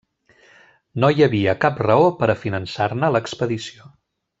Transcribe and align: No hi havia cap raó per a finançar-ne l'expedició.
No 1.03 1.11
hi 1.17 1.25
havia 1.27 1.55
cap 1.67 1.83
raó 1.91 2.09
per 2.23 2.33
a 2.35 2.39
finançar-ne 2.47 3.15
l'expedició. 3.19 3.97